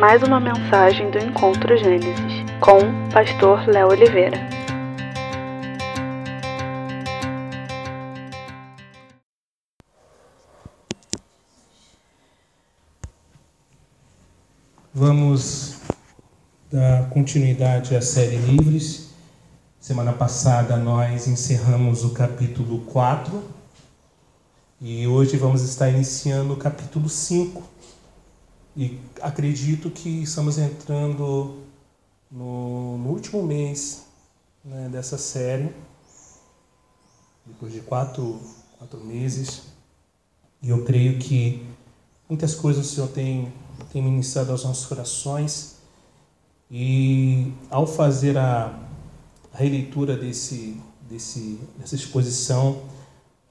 [0.00, 2.80] mais uma mensagem do Encontro Gênesis com
[3.12, 4.38] Pastor Léo Oliveira.
[14.94, 15.80] Vamos
[16.72, 19.10] dar continuidade à série Livres.
[19.78, 23.44] Semana passada nós encerramos o capítulo 4
[24.80, 27.79] e hoje vamos estar iniciando o capítulo 5
[28.76, 31.58] e acredito que estamos entrando
[32.30, 34.04] no, no último mês
[34.64, 35.74] né, dessa série,
[37.44, 38.40] depois de quatro,
[38.78, 39.62] quatro meses.
[40.62, 41.66] E eu creio que
[42.28, 43.52] muitas coisas o Senhor tem,
[43.92, 45.76] tem ministrado aos nossos corações.
[46.70, 48.78] E ao fazer a,
[49.52, 52.82] a releitura desse, desse, dessa exposição,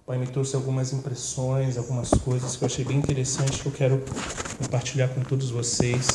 [0.10, 4.04] Pai me trouxe algumas impressões, algumas coisas que eu achei bem interessante que eu quero
[4.58, 6.08] compartilhar com todos vocês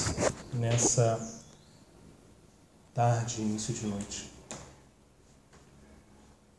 [0.53, 1.17] nessa
[2.93, 4.33] tarde, início de noite.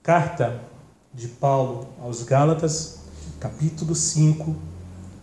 [0.01, 0.61] Carta
[1.13, 2.99] de Paulo aos Gálatas,
[3.37, 4.55] capítulo 5,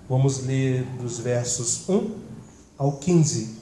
[0.06, 2.14] vamos ler dos versos 1
[2.76, 3.56] ao 15.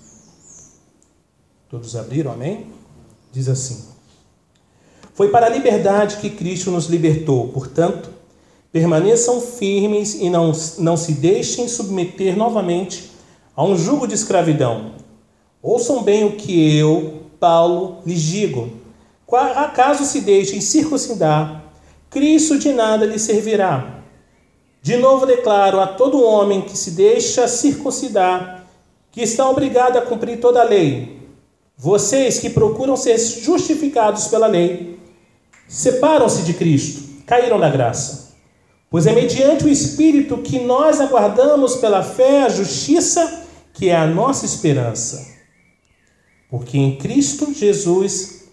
[1.68, 2.72] Todos abriram, amém?
[3.30, 3.84] Diz assim:
[5.14, 8.18] Foi para a liberdade que Cristo nos libertou, portanto,
[8.72, 13.10] Permaneçam firmes e não, não se deixem submeter novamente
[13.56, 14.92] a um jugo de escravidão.
[15.62, 18.70] Ouçam bem o que eu, Paulo, lhes digo.
[19.30, 21.64] Acaso se deixem circuncidar,
[22.08, 24.02] Cristo de nada lhe servirá.
[24.82, 28.66] De novo declaro a todo homem que se deixa circuncidar,
[29.12, 31.20] que está obrigado a cumprir toda a lei.
[31.76, 34.98] Vocês que procuram ser justificados pela lei,
[35.68, 38.29] separam-se de Cristo, caíram na graça.
[38.90, 44.04] Pois é mediante o Espírito que nós aguardamos pela fé a justiça, que é a
[44.04, 45.38] nossa esperança.
[46.50, 48.48] Porque em Cristo Jesus,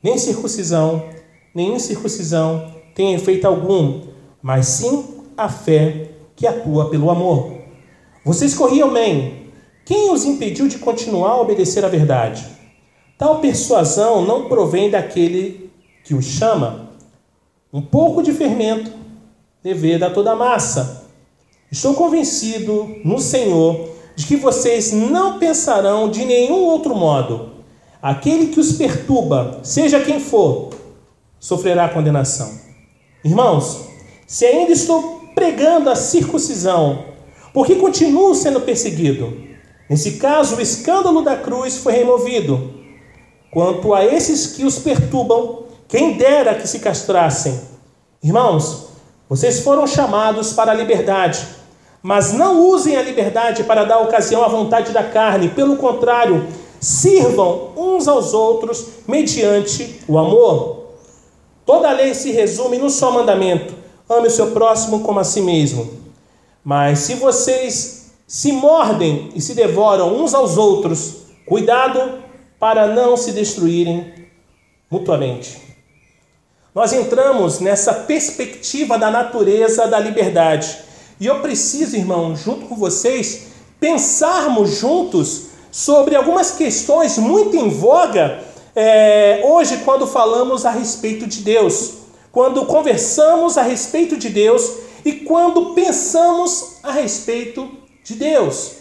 [0.00, 1.08] nem circuncisão,
[1.52, 4.02] nem incircuncisão tem efeito algum,
[4.40, 5.04] mas sim
[5.36, 7.58] a fé que atua pelo amor.
[8.24, 9.50] Vocês corriam bem.
[9.84, 12.46] Quem os impediu de continuar a obedecer à verdade?
[13.18, 15.68] Tal persuasão não provém daquele
[16.04, 16.90] que os chama.
[17.72, 19.03] Um pouco de fermento
[19.64, 21.06] dever a toda a massa.
[21.72, 27.54] Estou convencido no Senhor de que vocês não pensarão de nenhum outro modo.
[28.02, 30.68] Aquele que os perturba, seja quem for,
[31.40, 32.52] sofrerá condenação.
[33.24, 33.86] Irmãos,
[34.26, 37.06] se ainda estou pregando a circuncisão,
[37.54, 39.34] por que continuo sendo perseguido?
[39.88, 42.74] Nesse caso, o escândalo da cruz foi removido.
[43.50, 47.58] Quanto a esses que os perturbam, quem dera que se castrassem.
[48.22, 48.93] Irmãos,
[49.28, 51.46] vocês foram chamados para a liberdade,
[52.02, 56.46] mas não usem a liberdade para dar ocasião à vontade da carne, pelo contrário,
[56.78, 60.84] sirvam uns aos outros mediante o amor.
[61.64, 63.74] Toda a lei se resume no só mandamento:
[64.08, 65.90] ame o seu próximo como a si mesmo.
[66.62, 72.22] Mas se vocês se mordem e se devoram uns aos outros, cuidado
[72.58, 74.12] para não se destruírem
[74.90, 75.63] mutuamente
[76.74, 80.76] nós entramos nessa perspectiva da natureza da liberdade.
[81.20, 83.46] E eu preciso, irmão, junto com vocês,
[83.78, 88.42] pensarmos juntos sobre algumas questões muito em voga
[88.74, 91.92] é, hoje, quando falamos a respeito de Deus,
[92.32, 94.68] quando conversamos a respeito de Deus
[95.04, 97.70] e quando pensamos a respeito
[98.02, 98.72] de Deus.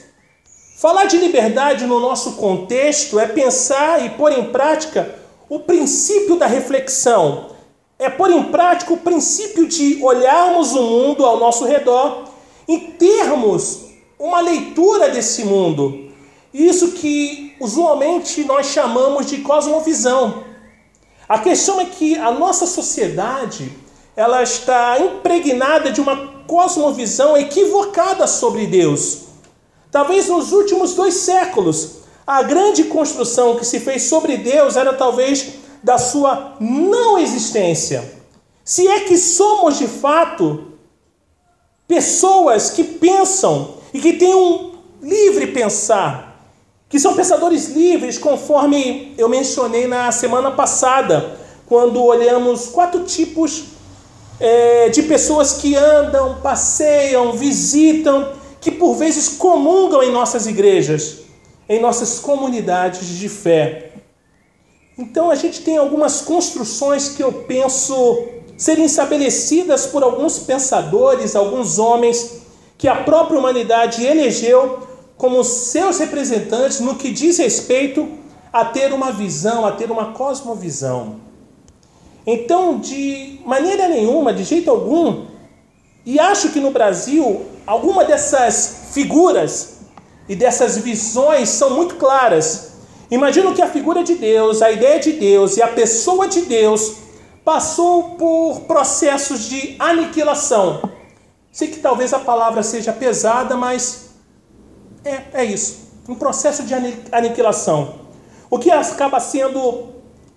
[0.77, 5.13] Falar de liberdade no nosso contexto é pensar e pôr em prática
[5.47, 7.52] o princípio da reflexão,
[7.99, 12.25] é pôr em prática o princípio de olharmos o mundo ao nosso redor
[12.67, 13.85] e termos
[14.19, 16.11] uma leitura desse mundo.
[16.53, 20.43] Isso que usualmente nós chamamos de cosmovisão.
[21.27, 23.71] A questão é que a nossa sociedade
[24.15, 29.23] ela está impregnada de uma cosmovisão equivocada sobre Deus.
[29.91, 35.55] Talvez nos últimos dois séculos, a grande construção que se fez sobre Deus era talvez
[35.83, 38.13] da sua não existência.
[38.63, 40.73] Se é que somos de fato
[41.87, 44.71] pessoas que pensam e que têm um
[45.01, 46.47] livre pensar,
[46.87, 53.65] que são pensadores livres, conforme eu mencionei na semana passada, quando olhamos quatro tipos
[54.39, 58.29] é, de pessoas que andam, passeiam, visitam,
[58.61, 61.19] que por vezes comungam em nossas igrejas,
[61.67, 63.91] em nossas comunidades de fé.
[64.97, 71.79] Então a gente tem algumas construções que eu penso serem estabelecidas por alguns pensadores, alguns
[71.79, 72.43] homens
[72.77, 74.87] que a própria humanidade elegeu
[75.17, 78.07] como seus representantes no que diz respeito
[78.51, 81.21] a ter uma visão, a ter uma cosmovisão.
[82.25, 85.25] Então, de maneira nenhuma, de jeito algum,
[86.05, 89.79] e acho que no Brasil, alguma dessas figuras
[90.27, 92.72] e dessas visões são muito claras.
[93.13, 96.95] Imagino que a figura de Deus, a ideia de Deus e a pessoa de Deus
[97.45, 100.89] passou por processos de aniquilação.
[101.51, 104.15] Sei que talvez a palavra seja pesada, mas
[105.05, 105.91] é, é isso.
[106.09, 106.73] Um processo de
[107.11, 107.99] aniquilação.
[108.49, 109.89] O que acaba sendo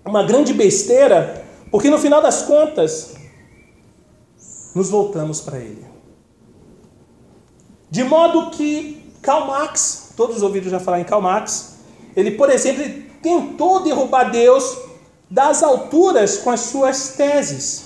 [0.05, 3.15] uma grande besteira, porque no final das contas,
[4.75, 5.83] nos voltamos para ele.
[7.89, 11.76] De modo que Karl Marx, todos ouviram já falar em Karl Marx,
[12.17, 12.83] ele, por exemplo,
[13.21, 14.75] tentou derrubar Deus
[15.29, 17.85] das alturas com as suas teses.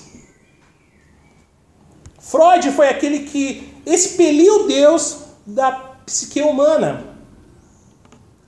[2.17, 5.71] Freud foi aquele que expeliu Deus da
[6.05, 7.07] psique humana.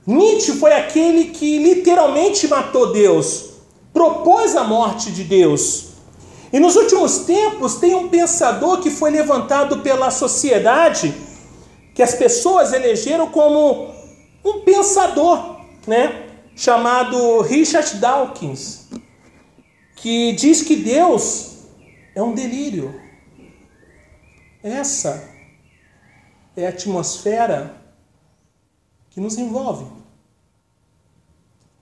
[0.08, 3.52] Nietzsche foi aquele que literalmente matou Deus,
[3.94, 5.88] propôs a morte de Deus.
[6.54, 11.14] E nos últimos tempos tem um pensador que foi levantado pela sociedade,
[11.94, 13.92] que as pessoas elegeram como
[14.46, 15.53] um pensador,
[15.88, 16.30] né?
[16.56, 18.88] chamado Richard Dawkins,
[19.96, 21.66] que diz que Deus
[22.16, 23.02] é um delírio.
[24.62, 25.30] Essa
[26.56, 27.76] é a atmosfera
[29.10, 29.86] que nos envolve.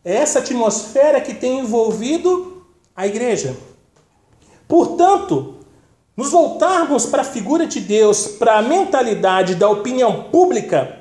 [0.03, 2.65] É essa atmosfera que tem envolvido
[2.95, 3.55] a igreja.
[4.67, 5.57] Portanto,
[6.15, 11.00] nos voltarmos para a figura de Deus, para a mentalidade da opinião pública,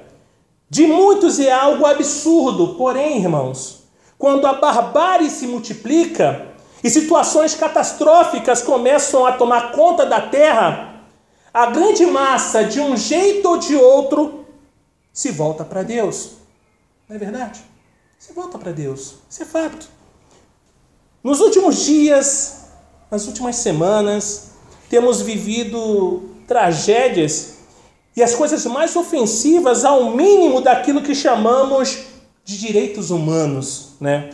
[0.70, 3.82] de muitos é algo absurdo, porém, irmãos,
[4.16, 6.46] quando a barbárie se multiplica
[6.84, 11.02] e situações catastróficas começam a tomar conta da terra,
[11.52, 14.46] a grande massa, de um jeito ou de outro,
[15.12, 16.34] se volta para Deus.
[17.08, 17.60] Não é verdade?
[18.16, 19.16] Se volta para Deus.
[19.28, 19.88] Isso é fato.
[21.22, 22.66] Nos últimos dias,
[23.10, 24.52] nas últimas semanas,
[24.88, 27.59] temos vivido tragédias
[28.20, 32.00] e as coisas mais ofensivas ao mínimo daquilo que chamamos
[32.44, 34.28] de direitos humanos, né?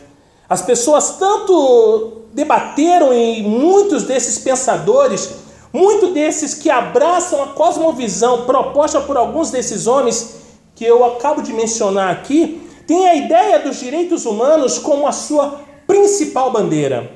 [0.48, 5.36] As pessoas tanto debateram em muitos desses pensadores,
[5.72, 10.34] muitos desses que abraçam a cosmovisão proposta por alguns desses homens
[10.74, 15.60] que eu acabo de mencionar aqui, tem a ideia dos direitos humanos como a sua
[15.86, 17.08] principal bandeira.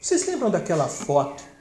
[0.00, 1.51] Vocês lembram daquela foto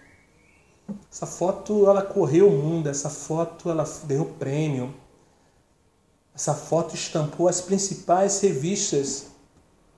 [1.11, 4.93] essa foto ela correu o mundo, essa foto ela deu prêmio.
[6.33, 9.27] Essa foto estampou as principais revistas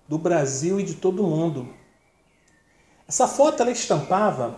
[0.07, 1.69] do Brasil e de todo o mundo.
[3.07, 4.57] Essa foto ela estampava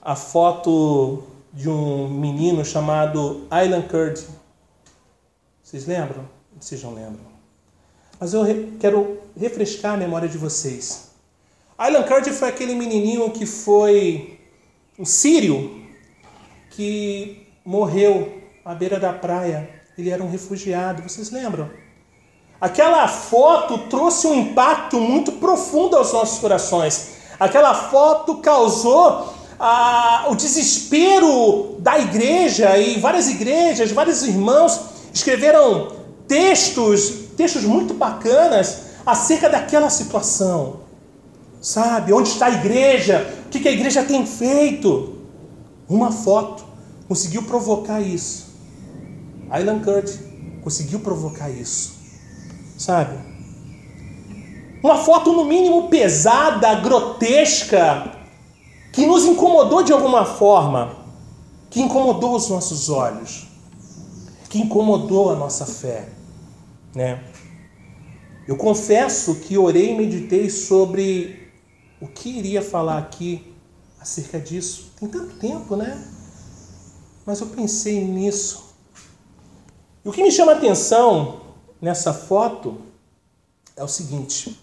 [0.00, 4.24] a foto de um menino chamado Alan Kurd.
[5.64, 6.28] Vocês lembram?
[6.60, 7.26] Vocês não lembram.
[8.20, 8.44] Mas eu
[8.78, 11.10] quero refrescar a memória de vocês.
[11.76, 14.37] Alan Kurd foi aquele menininho que foi
[14.98, 15.80] um sírio
[16.70, 19.68] que morreu à beira da praia.
[19.96, 21.70] Ele era um refugiado, vocês lembram?
[22.60, 27.10] Aquela foto trouxe um impacto muito profundo aos nossos corações.
[27.38, 34.80] Aquela foto causou ah, o desespero da igreja e várias igrejas, vários irmãos
[35.14, 35.92] escreveram
[36.26, 40.87] textos, textos muito bacanas acerca daquela situação.
[41.60, 42.12] Sabe?
[42.12, 43.42] Onde está a igreja?
[43.46, 45.18] O que a igreja tem feito?
[45.88, 46.64] Uma foto
[47.08, 48.48] conseguiu provocar isso.
[49.50, 50.14] Alan Kurt
[50.62, 51.96] conseguiu provocar isso.
[52.76, 53.18] Sabe?
[54.82, 58.12] Uma foto, no mínimo, pesada, grotesca,
[58.92, 60.96] que nos incomodou de alguma forma,
[61.68, 63.48] que incomodou os nossos olhos,
[64.48, 66.08] que incomodou a nossa fé.
[66.94, 67.24] Né?
[68.46, 71.37] Eu confesso que orei e meditei sobre
[72.00, 73.54] o que iria falar aqui
[74.00, 74.92] acerca disso.
[74.98, 76.02] Tem tanto tempo, né?
[77.26, 78.74] Mas eu pensei nisso.
[80.04, 81.40] E o que me chama a atenção
[81.80, 82.80] nessa foto
[83.76, 84.58] é o seguinte: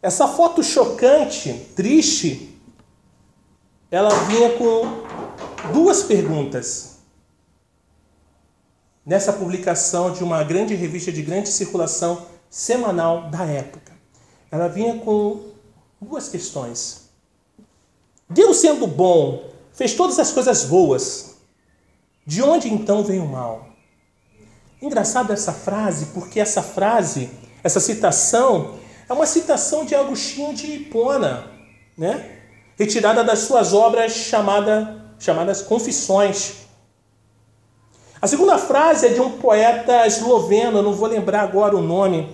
[0.00, 2.56] essa foto chocante, triste,
[3.90, 6.98] ela vinha com duas perguntas.
[9.04, 13.92] Nessa publicação de uma grande revista de grande circulação semanal da época.
[14.50, 15.48] Ela vinha com
[16.00, 17.08] duas questões.
[18.28, 21.36] Deus, sendo bom, fez todas as coisas boas.
[22.26, 23.66] De onde então vem o mal?
[24.80, 27.30] Engraçado essa frase, porque essa frase,
[27.64, 28.78] essa citação,
[29.08, 31.50] é uma citação de Agostinho de Hipona,
[31.96, 32.38] né?
[32.78, 36.68] retirada das suas obras chamada, chamadas Confissões.
[38.22, 42.28] A segunda frase é de um poeta esloveno, não vou lembrar agora o nome.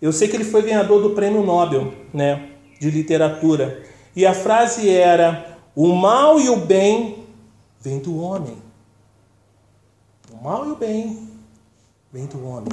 [0.00, 3.82] Eu sei que ele foi ganhador do prêmio Nobel, né, de literatura.
[4.14, 7.24] E a frase era: "O mal e o bem
[7.80, 8.56] vêm do homem.
[10.32, 11.28] O mal e o bem
[12.12, 12.72] vêm do homem."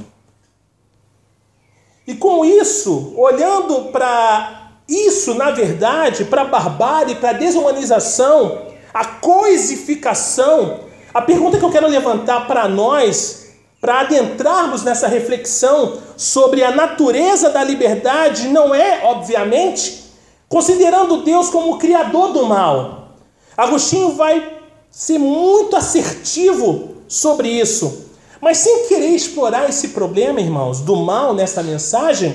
[2.05, 9.05] E com isso, olhando para isso, na verdade, para a barbárie, para a desumanização, a
[9.05, 10.81] coisificação,
[11.13, 13.42] a pergunta que eu quero levantar para nós,
[13.83, 20.05] para adentrarmos nessa reflexão sobre a natureza da liberdade, não é, obviamente,
[20.47, 23.09] considerando Deus como o criador do mal.
[23.57, 28.05] Agostinho vai ser muito assertivo sobre isso.
[28.39, 32.33] Mas sem querer explorar esse problema, irmãos, do mal nessa mensagem,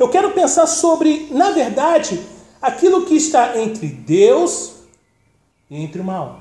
[0.00, 2.20] eu quero pensar sobre, na verdade,
[2.60, 4.72] aquilo que está entre Deus
[5.70, 6.40] e entre o mal.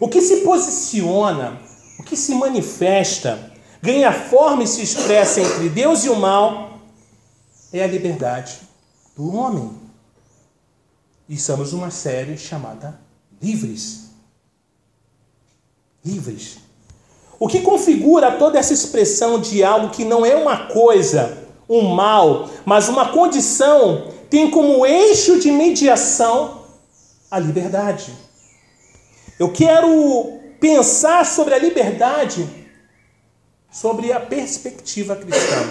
[0.00, 1.67] O que se posiciona,
[1.98, 3.52] o que se manifesta,
[3.82, 6.78] ganha forma e se expressa entre Deus e o mal
[7.72, 8.60] é a liberdade
[9.16, 9.70] do homem.
[11.28, 12.98] E estamos numa série chamada
[13.42, 14.10] Livres.
[16.04, 16.58] Livres.
[17.38, 22.48] O que configura toda essa expressão de algo que não é uma coisa, um mal,
[22.64, 26.62] mas uma condição, tem como eixo de mediação
[27.30, 28.12] a liberdade.
[29.38, 32.48] Eu quero pensar sobre a liberdade
[33.70, 35.68] sobre a perspectiva cristã.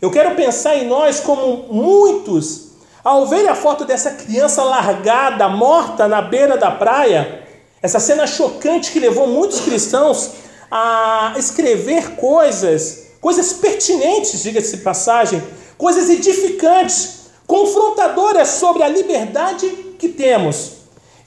[0.00, 2.70] Eu quero pensar em nós como muitos,
[3.02, 7.46] ao ver a foto dessa criança largada, morta na beira da praia,
[7.82, 10.32] essa cena chocante que levou muitos cristãos
[10.70, 15.42] a escrever coisas, coisas pertinentes, diga-se de passagem,
[15.76, 19.66] coisas edificantes, confrontadoras sobre a liberdade
[19.98, 20.72] que temos.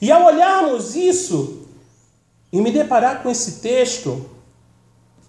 [0.00, 1.63] E ao olharmos isso
[2.54, 4.24] e me deparar com esse texto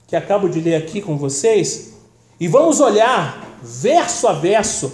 [0.06, 1.94] que acabo de ler aqui com vocês,
[2.40, 4.94] e vamos olhar verso a verso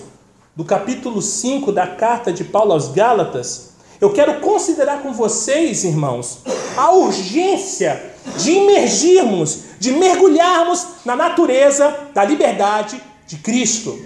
[0.56, 6.40] do capítulo 5 da carta de Paulo aos Gálatas, eu quero considerar com vocês, irmãos,
[6.78, 8.02] a urgência
[8.38, 14.00] de imergirmos, de mergulharmos na natureza da liberdade de Cristo.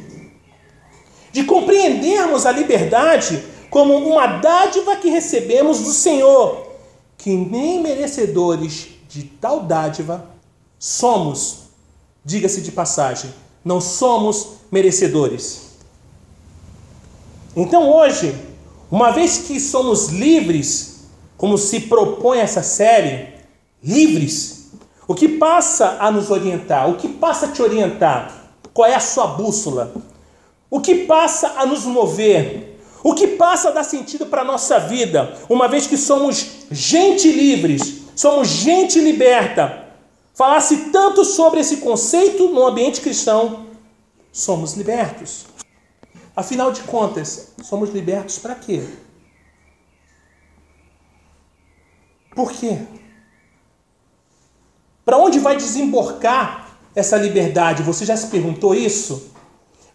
[1.32, 6.65] De compreendermos a liberdade como uma dádiva que recebemos do Senhor,
[7.26, 10.30] que nem merecedores de tal dádiva
[10.78, 11.70] somos.
[12.24, 15.72] Diga-se de passagem, não somos merecedores.
[17.56, 18.36] Então hoje,
[18.92, 21.06] uma vez que somos livres,
[21.36, 23.34] como se propõe essa série,
[23.82, 24.70] livres.
[25.08, 26.88] O que passa a nos orientar?
[26.88, 28.54] O que passa a te orientar?
[28.72, 29.96] Qual é a sua bússola?
[30.70, 32.75] O que passa a nos mover?
[33.06, 37.32] O que passa a dar sentido para a nossa vida, uma vez que somos gente
[37.32, 39.90] livres, somos gente liberta?
[40.34, 43.68] Falasse tanto sobre esse conceito no ambiente cristão,
[44.32, 45.46] somos libertos.
[46.36, 48.82] Afinal de contas, somos libertos para quê?
[52.36, 52.80] Por quê?
[55.06, 57.84] Para onde vai desembocar essa liberdade?
[57.84, 59.32] Você já se perguntou isso?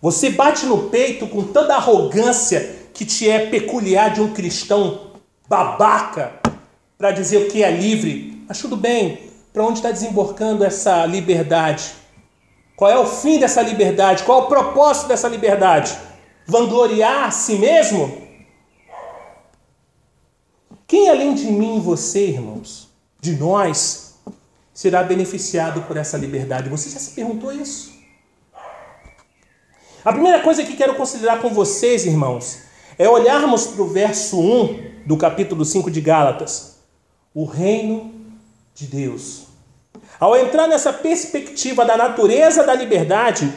[0.00, 5.12] Você bate no peito com toda a arrogância que te é peculiar de um cristão
[5.48, 6.34] babaca
[6.98, 8.44] para dizer o que é livre.
[8.46, 11.94] Mas tudo bem, para onde está desembarcando essa liberdade?
[12.76, 14.22] Qual é o fim dessa liberdade?
[14.24, 15.96] Qual é o propósito dessa liberdade?
[16.46, 18.20] Vangloriar a si mesmo?
[20.86, 24.16] Quem além de mim e você, irmãos, de nós,
[24.74, 26.68] será beneficiado por essa liberdade.
[26.68, 27.94] Você já se perguntou isso?
[30.04, 32.68] A primeira coisa que quero considerar com vocês, irmãos,
[33.00, 36.80] é olharmos para o verso 1 do capítulo 5 de Gálatas.
[37.34, 38.12] O reino
[38.74, 39.44] de Deus.
[40.20, 43.50] Ao entrar nessa perspectiva da natureza da liberdade,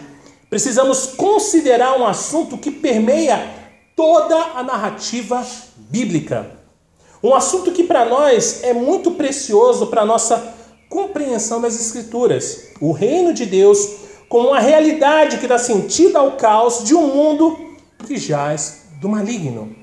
[0.50, 3.46] precisamos considerar um assunto que permeia
[3.98, 5.46] toda a narrativa
[5.76, 6.50] bíblica.
[7.22, 10.56] Um assunto que para nós é muito precioso para a nossa
[10.88, 12.70] compreensão das Escrituras.
[12.80, 13.90] O reino de Deus
[14.30, 17.58] como uma realidade que dá sentido ao caos de um mundo
[18.08, 19.76] que jaz do maligno.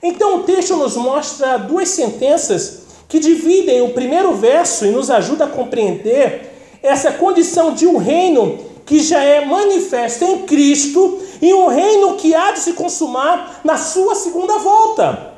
[0.00, 5.44] Então o texto nos mostra duas sentenças que dividem o primeiro verso e nos ajuda
[5.44, 11.66] a compreender essa condição de um reino que já é manifesto em Cristo e um
[11.66, 15.34] reino que há de se consumar na sua segunda volta.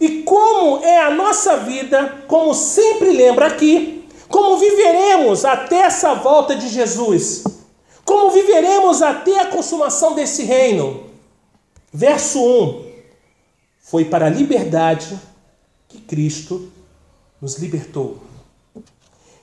[0.00, 6.54] E como é a nossa vida, como sempre lembra aqui, como viveremos até essa volta
[6.54, 7.42] de Jesus?
[8.04, 11.11] Como viveremos até a consumação desse reino?
[11.92, 12.84] Verso 1:
[13.80, 15.18] Foi para a liberdade
[15.88, 16.72] que Cristo
[17.40, 18.18] nos libertou.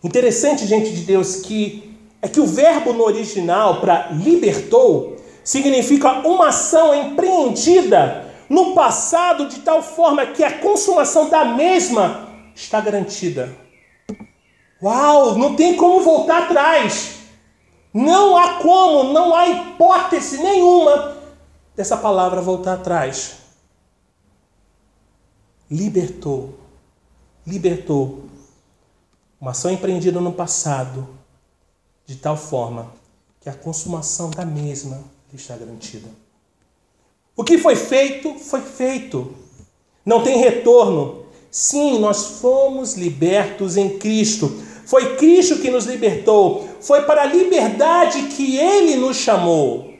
[0.03, 6.47] Interessante, gente de Deus, que é que o verbo no original para libertou significa uma
[6.47, 13.55] ação empreendida no passado de tal forma que a consumação da mesma está garantida.
[14.81, 17.19] Uau, não tem como voltar atrás.
[17.93, 21.18] Não há como, não há hipótese nenhuma
[21.79, 23.37] dessa palavra voltar atrás.
[25.71, 26.59] Libertou,
[27.47, 28.25] libertou.
[29.39, 31.07] Uma ação empreendida no passado,
[32.05, 32.91] de tal forma
[33.39, 35.01] que a consumação da mesma
[35.33, 36.09] está garantida.
[37.33, 39.33] O que foi feito, foi feito.
[40.05, 41.27] Não tem retorno.
[41.49, 44.49] Sim, nós fomos libertos em Cristo.
[44.85, 46.67] Foi Cristo que nos libertou.
[46.81, 49.97] Foi para a liberdade que Ele nos chamou.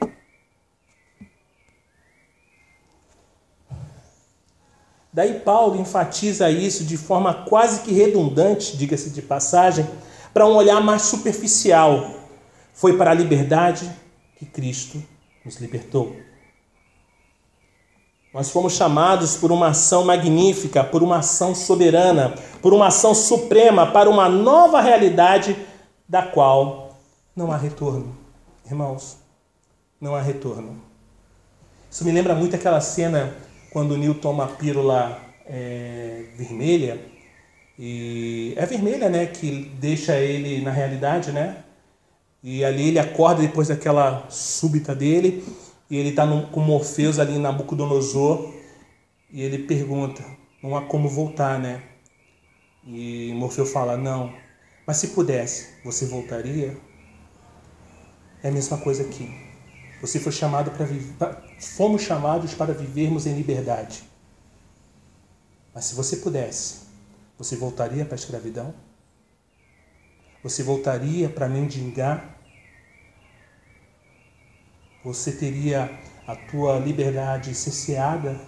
[5.20, 9.86] Daí Paulo enfatiza isso de forma quase que redundante, diga-se de passagem,
[10.34, 12.10] para um olhar mais superficial.
[12.74, 13.92] Foi para a liberdade
[14.38, 15.04] que Cristo
[15.44, 16.16] nos libertou.
[18.34, 23.92] Nós fomos chamados por uma ação magnífica, por uma ação soberana, por uma ação suprema
[23.92, 25.54] para uma nova realidade
[26.08, 26.98] da qual
[27.36, 28.16] não há retorno.
[28.66, 29.18] Irmãos,
[30.00, 30.82] não há retorno.
[31.92, 33.36] Isso me lembra muito aquela cena
[33.72, 37.00] quando o Neil toma a pílula é, vermelha.
[37.78, 39.26] E é vermelha, né?
[39.26, 41.64] Que deixa ele na realidade, né?
[42.44, 45.44] E ali ele acorda depois daquela súbita dele
[45.90, 48.54] e ele está com Morfeus ali em Nabucodonosor
[49.32, 50.24] e ele pergunta:
[50.62, 51.82] não há como voltar, né?
[52.86, 54.34] E Morfeu fala: não,
[54.86, 56.78] mas se pudesse, você voltaria?
[58.42, 59.49] É a mesma coisa aqui.
[60.02, 61.16] Você foi chamado para viver,
[61.60, 64.04] fomos chamados para vivermos em liberdade.
[65.74, 66.82] Mas se você pudesse,
[67.38, 68.74] você voltaria para a escravidão?
[70.42, 72.40] Você voltaria para mendigar
[75.04, 75.90] você teria
[76.28, 78.40] a tua liberdade cesseada?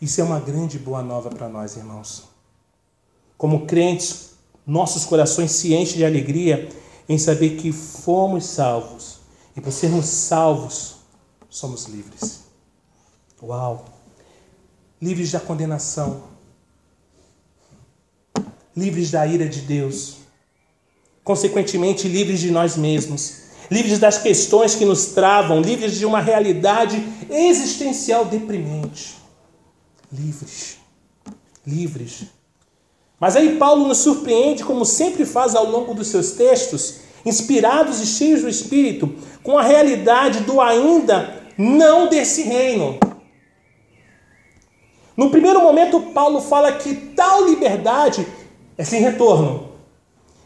[0.00, 2.28] Isso é uma grande boa nova para nós, irmãos.
[3.38, 4.29] Como crentes,
[4.70, 6.68] nossos corações se enchem de alegria
[7.08, 9.18] em saber que fomos salvos.
[9.56, 10.94] E por sermos salvos,
[11.48, 12.44] somos livres.
[13.42, 13.84] Uau!
[15.02, 16.22] Livres da condenação,
[18.76, 20.18] livres da ira de Deus,
[21.24, 27.02] consequentemente, livres de nós mesmos, livres das questões que nos travam, livres de uma realidade
[27.28, 29.16] existencial deprimente.
[30.12, 30.76] Livres,
[31.66, 32.39] livres.
[33.20, 38.06] Mas aí Paulo nos surpreende, como sempre faz ao longo dos seus textos, inspirados e
[38.06, 42.98] cheios do Espírito, com a realidade do ainda não desse reino.
[45.14, 48.26] No primeiro momento, Paulo fala que tal liberdade
[48.78, 49.68] é sem retorno.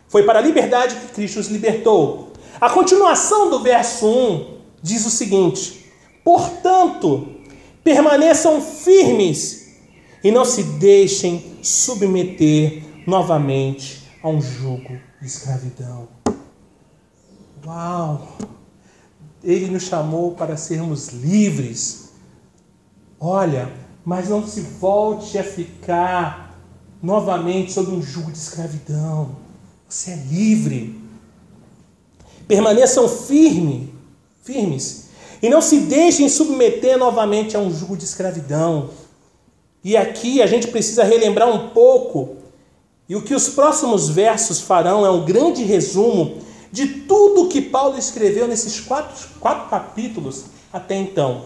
[0.09, 2.33] Foi para a liberdade que Cristo os libertou.
[2.61, 5.93] A continuação do verso 1 diz o seguinte:
[6.25, 7.37] Portanto,
[7.85, 9.64] permaneçam firmes
[10.25, 16.09] e não se deixem submeter novamente a um jugo de escravidão.
[17.67, 18.39] Uau!
[19.43, 22.09] Ele nos chamou para sermos livres.
[23.21, 23.71] Olha,
[24.03, 26.59] mas não se volte a ficar
[27.03, 29.37] novamente sob um jugo de escravidão.
[29.87, 30.99] Você é livre.
[32.49, 33.93] Permaneçam firme,
[34.43, 35.05] firmes
[35.43, 38.89] e não se deixem submeter novamente a um jugo de escravidão.
[39.85, 42.37] E aqui a gente precisa relembrar um pouco,
[43.07, 46.39] e o que os próximos versos farão é um grande resumo
[46.73, 51.43] de tudo que Paulo escreveu nesses quatro, quatro capítulos até então.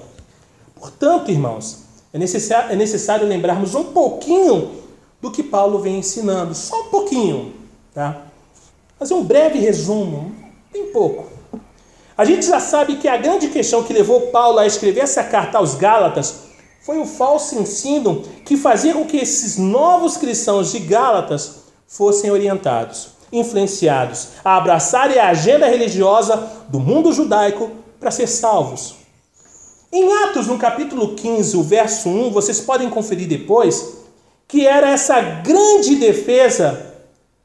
[0.76, 1.80] Portanto, irmãos,
[2.12, 4.70] é necessário, é necessário lembrarmos um pouquinho
[5.20, 7.52] do que Paulo vem ensinando, só um pouquinho,
[7.92, 8.22] tá?
[8.96, 10.32] Fazer um breve resumo,
[10.72, 11.26] tem pouco.
[12.16, 15.58] A gente já sabe que a grande questão que levou Paulo a escrever essa carta
[15.58, 16.47] aos Gálatas
[16.88, 23.08] foi o falso ensino que fazia com que esses novos cristãos de Gálatas fossem orientados,
[23.30, 27.70] influenciados a abraçarem a agenda religiosa do mundo judaico
[28.00, 28.94] para ser salvos.
[29.92, 33.98] Em Atos, no capítulo 15, o verso 1, vocês podem conferir depois,
[34.48, 36.94] que era essa grande defesa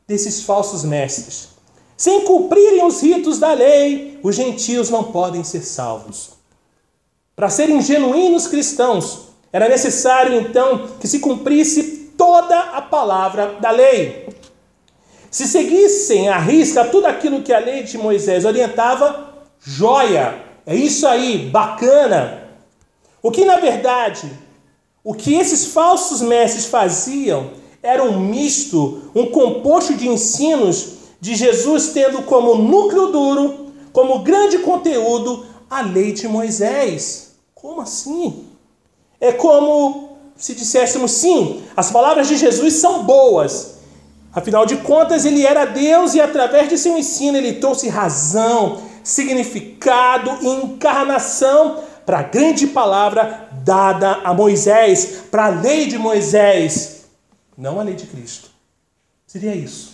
[0.08, 1.50] desses falsos mestres.
[1.98, 6.30] Sem cumprirem os ritos da lei, os gentios não podem ser salvos.
[7.36, 14.28] Para serem genuínos cristãos, era necessário então que se cumprisse toda a palavra da lei.
[15.30, 21.08] Se seguissem à risca tudo aquilo que a lei de Moisés orientava, joia, é isso
[21.08, 22.50] aí, bacana.
[23.22, 24.30] O que na verdade
[25.04, 31.90] o que esses falsos mestres faziam era um misto, um composto de ensinos de Jesus
[31.90, 37.34] tendo como núcleo duro, como grande conteúdo, a lei de Moisés.
[37.54, 38.46] Como assim?
[39.24, 43.76] É como se disséssemos sim, as palavras de Jesus são boas.
[44.34, 50.40] Afinal de contas, ele era Deus e através de seu ensino ele trouxe razão, significado
[50.42, 57.06] e encarnação para a grande palavra dada a Moisés, para a lei de Moisés,
[57.58, 58.50] não a lei de Cristo.
[59.26, 59.94] Seria isso.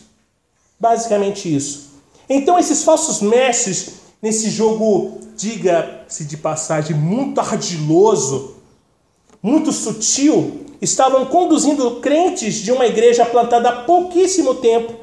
[0.80, 1.92] Basicamente isso.
[2.28, 8.59] Então, esses falsos mestres, nesse jogo, diga-se de passagem, muito ardiloso,
[9.42, 14.94] muito sutil, estavam conduzindo crentes de uma igreja plantada há pouquíssimo tempo,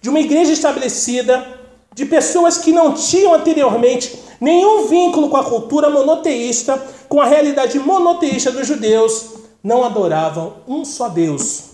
[0.00, 1.60] de uma igreja estabelecida,
[1.94, 6.76] de pessoas que não tinham anteriormente nenhum vínculo com a cultura monoteísta,
[7.08, 11.72] com a realidade monoteísta dos judeus, não adoravam um só Deus.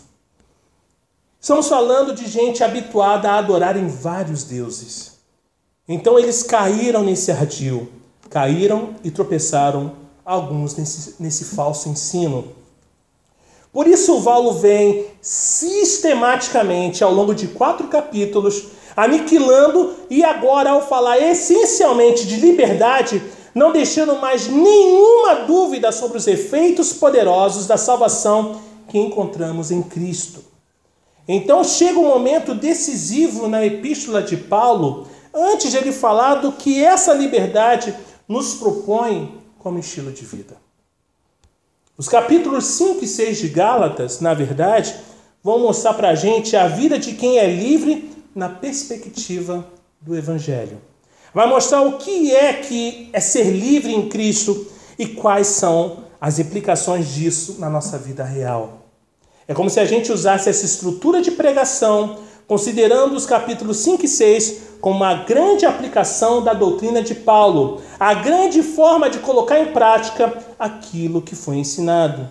[1.41, 5.19] Estamos falando de gente habituada a adorar em vários deuses.
[5.89, 7.89] Então eles caíram nesse ardil,
[8.29, 9.93] caíram e tropeçaram
[10.29, 12.45] alguns nesse, nesse falso ensino.
[13.73, 18.65] Por isso, o vem sistematicamente, ao longo de quatro capítulos,
[18.95, 23.23] aniquilando e agora, ao falar essencialmente de liberdade,
[23.55, 30.45] não deixando mais nenhuma dúvida sobre os efeitos poderosos da salvação que encontramos em Cristo.
[31.27, 36.85] Então chega um momento decisivo na epístola de Paulo, antes de ele falar do que
[36.85, 37.95] essa liberdade
[38.27, 40.57] nos propõe como estilo de vida.
[41.97, 44.95] Os capítulos 5 e 6 de Gálatas, na verdade,
[45.43, 49.67] vão mostrar para a gente a vida de quem é livre na perspectiva
[50.01, 50.81] do Evangelho.
[51.35, 54.67] Vai mostrar o que é que é ser livre em Cristo
[54.99, 58.87] e quais são as implicações disso na nossa vida real.
[59.47, 64.09] É como se a gente usasse essa estrutura de pregação, considerando os capítulos 5 e
[64.09, 69.73] 6 como uma grande aplicação da doutrina de Paulo, a grande forma de colocar em
[69.73, 72.27] prática aquilo que foi ensinado.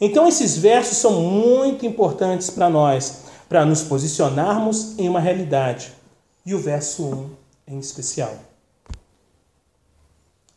[0.00, 5.92] Então, esses versos são muito importantes para nós, para nos posicionarmos em uma realidade.
[6.46, 8.32] E o verso 1 em especial.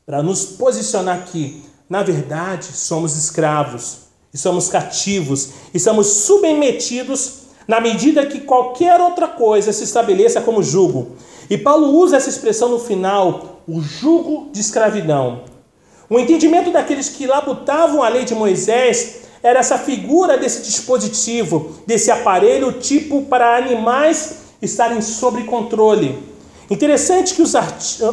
[0.05, 4.01] Para nos posicionar aqui, na verdade, somos escravos,
[4.33, 7.40] e somos cativos, e somos submetidos
[7.71, 11.15] na medida que qualquer outra coisa se estabeleça como jugo.
[11.49, 15.43] E Paulo usa essa expressão no final, o jugo de escravidão.
[16.09, 22.11] O entendimento daqueles que labutavam a lei de Moisés era essa figura desse dispositivo, desse
[22.11, 26.21] aparelho tipo para animais estarem sob controle.
[26.69, 27.53] Interessante que os,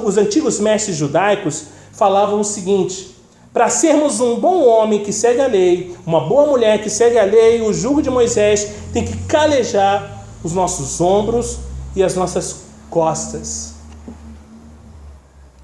[0.04, 3.12] os antigos mestres judaicos falavam o seguinte:
[3.58, 7.24] para sermos um bom homem que segue a lei, uma boa mulher que segue a
[7.24, 11.58] lei, o jugo de Moisés tem que calejar os nossos ombros
[11.96, 13.74] e as nossas costas.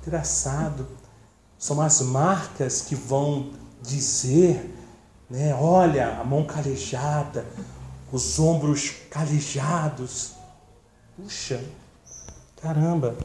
[0.04, 0.88] Engraçado.
[1.56, 4.74] São as marcas que vão dizer
[5.30, 5.54] né?
[5.54, 7.46] Olha, a mão calejada,
[8.10, 10.32] os ombros calejados.
[11.16, 11.62] Puxa,
[12.60, 13.16] caramba.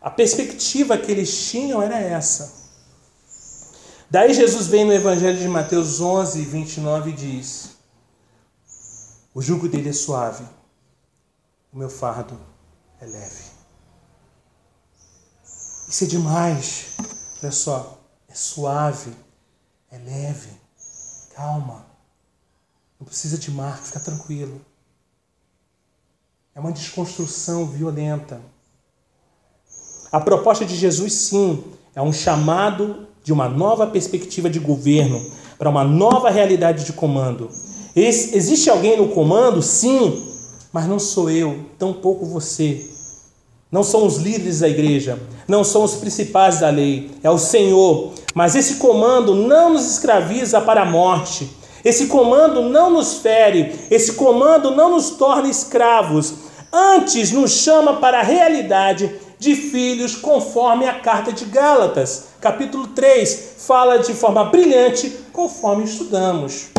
[0.00, 2.57] A perspectiva que eles tinham era essa.
[4.10, 7.76] Daí Jesus vem no Evangelho de Mateus 11, 29 e diz:
[9.34, 10.44] O jugo dele é suave,
[11.70, 12.40] o meu fardo
[13.02, 13.44] é leve.
[15.88, 16.86] Isso é demais.
[17.42, 19.12] Olha só, é suave,
[19.90, 20.50] é leve.
[21.34, 21.84] Calma.
[22.98, 24.58] Não precisa de marca, fica tranquilo.
[26.54, 28.40] É uma desconstrução violenta.
[30.10, 31.62] A proposta de Jesus, sim,
[31.94, 35.20] é um chamado de uma nova perspectiva de governo,
[35.58, 37.50] para uma nova realidade de comando.
[37.94, 39.60] existe alguém no comando?
[39.60, 40.24] Sim,
[40.72, 42.88] mas não sou eu, tampouco você.
[43.70, 48.14] Não são os líderes da igreja, não são os principais da lei, é o Senhor.
[48.34, 51.50] Mas esse comando não nos escraviza para a morte.
[51.84, 56.32] Esse comando não nos fere, esse comando não nos torna escravos.
[56.72, 63.54] Antes nos chama para a realidade de filhos, conforme a carta de Gálatas, capítulo 3,
[63.58, 66.70] fala de forma brilhante, conforme estudamos.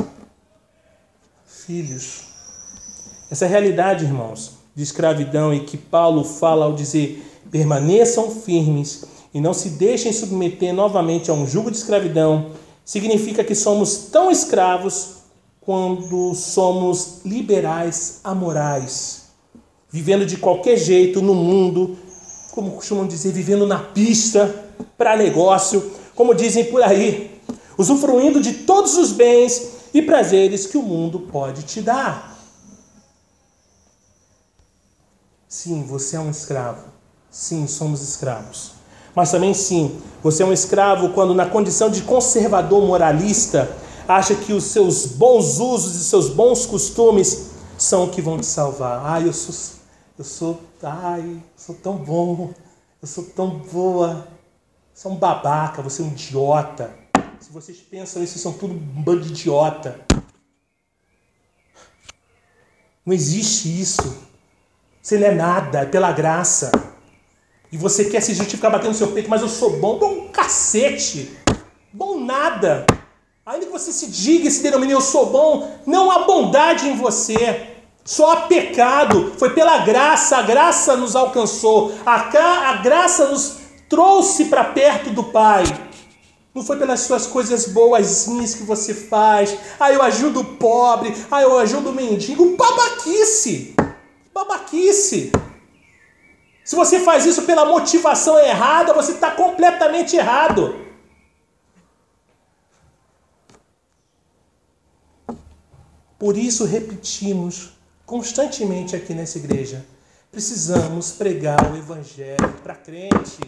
[1.45, 2.23] Filhos.
[3.31, 9.53] Essa realidade, irmãos, de escravidão e que Paulo fala ao dizer: permaneçam firmes e não
[9.53, 12.51] se deixem submeter novamente a um jugo de escravidão,
[12.83, 15.19] significa que somos tão escravos
[15.61, 19.29] quando somos liberais amorais,
[19.91, 21.95] vivendo de qualquer jeito no mundo,
[22.51, 24.65] como costumam dizer, vivendo na pista
[24.97, 27.39] para negócio, como dizem por aí.
[27.77, 32.37] usufruindo de todos os bens e prazeres que o mundo pode te dar.
[35.47, 36.85] Sim, você é um escravo.
[37.31, 38.71] Sim, somos escravos.
[39.15, 43.69] Mas também sim, você é um escravo quando na condição de conservador moralista
[44.07, 48.45] acha que os seus bons usos e seus bons costumes são o que vão te
[48.45, 49.01] salvar.
[49.05, 49.55] Ai, eu sou
[50.17, 52.53] eu sou, ai, sou tão bom,
[53.01, 54.27] eu sou tão boa.
[54.93, 56.93] Você é um babaca, você é um idiota.
[57.39, 59.99] Se vocês pensam isso, são tudo um bando de idiota.
[63.05, 64.27] Não existe isso.
[65.01, 66.71] Você não é nada, é pela graça.
[67.71, 69.97] E você quer se justificar batendo no seu peito, mas eu sou bom.
[69.97, 71.37] Bom cacete.
[71.93, 72.85] Bom nada.
[73.45, 76.95] Ainda que você se diga e se denomine eu sou bom, não há bondade em
[76.97, 77.78] você.
[78.09, 79.35] Só há pecado.
[79.37, 81.93] Foi pela graça, a graça nos alcançou.
[82.03, 82.15] A,
[82.71, 85.63] a graça nos trouxe para perto do Pai.
[86.51, 89.55] Não foi pelas suas coisas boazinhas que você faz.
[89.79, 91.15] Ah, eu ajudo o pobre.
[91.29, 92.57] Ah, eu ajudo o mendigo.
[92.57, 93.75] Babaquice.
[94.33, 95.31] Babaquice.
[96.65, 100.75] Se você faz isso pela motivação errada, você está completamente errado.
[106.17, 107.77] Por isso repetimos
[108.09, 109.85] constantemente aqui nessa igreja:
[110.31, 113.39] precisamos pregar o evangelho para crente.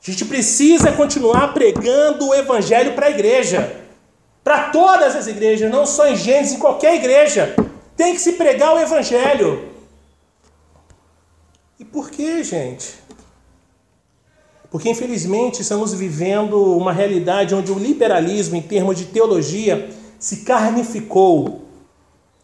[0.00, 3.80] A gente precisa continuar pregando o evangelho para a igreja.
[4.44, 7.56] Para todas as igrejas, não só em Gênesis, em qualquer igreja.
[7.96, 9.70] Tem que se pregar o evangelho.
[11.80, 12.94] E por que, gente?
[14.70, 21.63] Porque infelizmente estamos vivendo uma realidade onde o liberalismo, em termos de teologia, se carnificou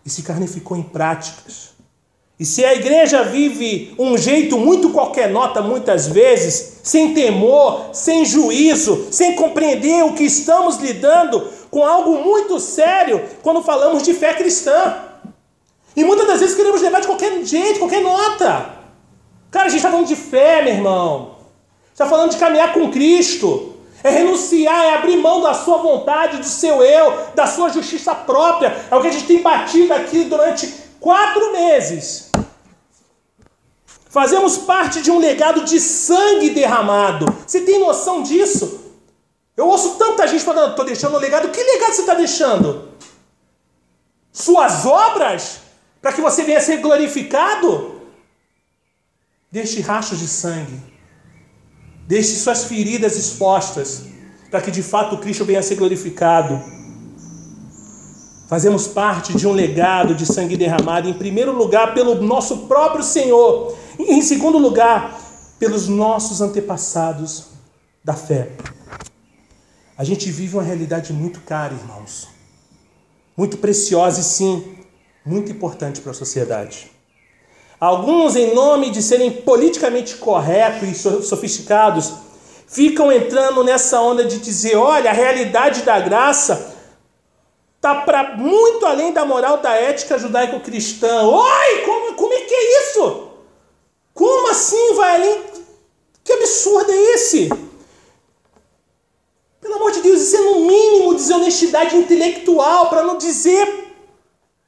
[0.04, 1.70] e se carnificou em práticas.
[2.38, 8.24] E se a igreja vive um jeito muito qualquer nota, muitas vezes, sem temor, sem
[8.24, 14.32] juízo, sem compreender o que estamos lidando com algo muito sério quando falamos de fé
[14.32, 14.96] cristã.
[15.94, 18.74] E muitas das vezes queremos levar de qualquer jeito, qualquer nota.
[19.50, 21.34] Cara, a gente está falando de fé, meu irmão.
[21.92, 23.69] Está falando de caminhar com Cristo.
[24.02, 28.86] É renunciar, é abrir mão da sua vontade, do seu eu, da sua justiça própria.
[28.90, 30.66] É o que a gente tem batido aqui durante
[30.98, 32.30] quatro meses.
[34.08, 37.26] Fazemos parte de um legado de sangue derramado.
[37.46, 38.80] Você tem noção disso?
[39.56, 41.48] Eu ouço tanta gente falando, estou deixando um legado.
[41.50, 42.88] Que legado você está deixando?
[44.32, 45.60] Suas obras?
[46.00, 48.00] Para que você venha ser glorificado?
[49.52, 50.89] Deixe rastros de sangue.
[52.10, 54.02] Deixe suas feridas expostas.
[54.50, 56.60] Para que de fato Cristo venha a ser glorificado.
[58.48, 63.76] Fazemos parte de um legado de sangue derramado, em primeiro lugar, pelo nosso próprio Senhor,
[63.96, 65.20] e em segundo lugar,
[65.56, 67.44] pelos nossos antepassados
[68.02, 68.50] da fé.
[69.96, 72.26] A gente vive uma realidade muito cara, irmãos.
[73.36, 74.78] Muito preciosa e sim,
[75.24, 76.90] muito importante para a sociedade.
[77.80, 82.12] Alguns, em nome de serem politicamente corretos e sofisticados,
[82.66, 86.78] ficam entrando nessa onda de dizer: olha, a realidade da graça
[87.80, 91.22] Está para muito além da moral da ética judaico-cristã.
[91.22, 93.28] Oi, como, como é que é isso?
[94.12, 95.42] Como assim vai além?
[96.22, 97.48] Que absurdo é esse?
[99.62, 103.94] Pelo amor de Deus, isso é no mínimo desonestidade intelectual, para não dizer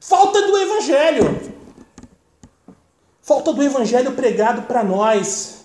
[0.00, 1.38] falta do evangelho.
[3.22, 5.64] Falta do evangelho pregado para nós.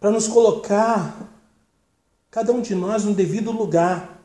[0.00, 1.14] Para nos colocar,
[2.30, 4.18] cada um de nós, no devido lugar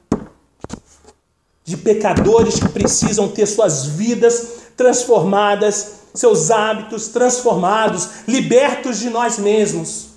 [1.65, 10.11] de pecadores que precisam ter suas vidas transformadas, seus hábitos transformados, libertos de nós mesmos.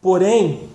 [0.00, 0.70] Porém,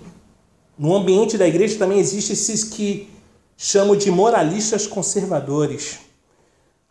[0.78, 3.10] no ambiente da igreja também existem esses que
[3.56, 5.98] chamam de moralistas conservadores,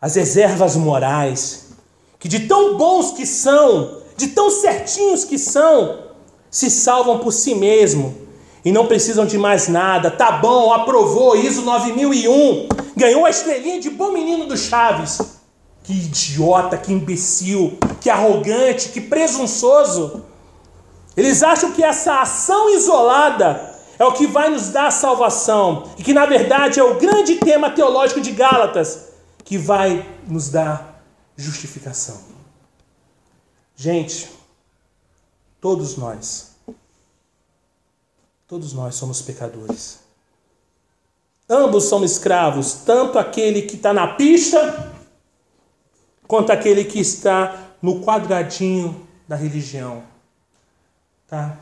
[0.02, 1.68] as reservas morais,
[2.18, 6.00] que de tão bons que são, de tão certinhos que são,
[6.50, 8.12] se salvam por si mesmo
[8.64, 10.10] e não precisam de mais nada.
[10.10, 15.20] Tá bom, aprovou ISO 9001, ganhou a estrelinha de bom menino do Chaves.
[15.84, 20.24] Que idiota, que imbecil, que arrogante, que presunçoso.
[21.16, 26.12] Eles acham que essa ação isolada é o que vai nos dar salvação e que
[26.12, 29.11] na verdade é o grande tema teológico de Gálatas
[29.44, 31.02] que vai nos dar
[31.36, 32.20] justificação.
[33.76, 34.30] Gente,
[35.60, 36.52] todos nós
[38.52, 40.00] Todos nós somos pecadores.
[41.48, 44.92] Ambos somos escravos, tanto aquele que está na pista,
[46.28, 50.02] quanto aquele que está no quadradinho da religião.
[51.26, 51.56] Tá?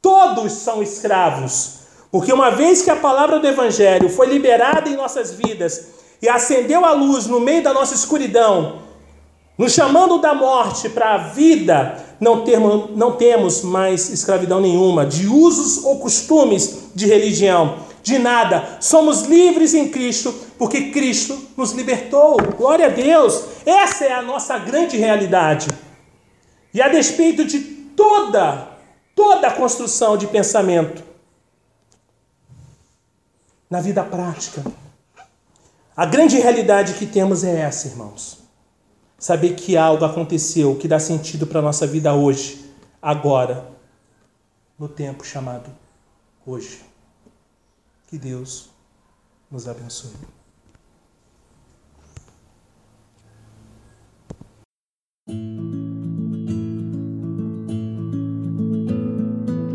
[0.00, 1.80] todos são escravos.
[2.12, 5.88] Porque uma vez que a palavra do Evangelho foi liberada em nossas vidas
[6.20, 8.82] e acendeu a luz no meio da nossa escuridão,
[9.56, 15.26] nos chamando da morte para a vida, não, termo, não temos mais escravidão nenhuma, de
[15.26, 18.78] usos ou costumes de religião, de nada.
[18.80, 22.36] Somos livres em Cristo, porque Cristo nos libertou.
[22.56, 23.44] Glória a Deus!
[23.66, 25.68] Essa é a nossa grande realidade.
[26.72, 28.68] E a despeito de toda,
[29.14, 31.02] toda a construção de pensamento,
[33.68, 34.64] na vida prática,
[35.98, 38.38] a grande realidade que temos é essa, irmãos.
[39.18, 43.68] Saber que algo aconteceu que dá sentido para a nossa vida hoje, agora,
[44.78, 45.68] no tempo chamado
[46.46, 46.82] hoje.
[48.06, 48.70] Que Deus
[49.50, 50.12] nos abençoe.